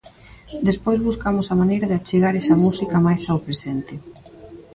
Despois 0.69 0.99
buscamos 1.07 1.47
a 1.49 1.55
maneira 1.61 1.89
de 1.89 1.95
achegar 1.99 2.33
esa 2.41 2.55
música 2.63 2.97
máis 3.07 3.23
ao 3.27 3.43
presente. 3.47 3.93